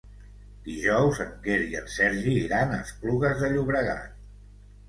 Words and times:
Dijous 0.67 1.19
en 1.25 1.35
Quer 1.43 1.59
i 1.73 1.77
en 1.81 1.91
Sergi 1.97 2.35
iran 2.47 2.73
a 2.73 2.81
Esplugues 2.87 3.39
de 3.45 3.51
Llobregat. 3.55 4.21